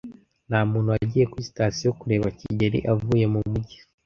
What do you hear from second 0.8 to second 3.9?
wagiye kuri sitasiyo kureba kigeli avuye mumujyi.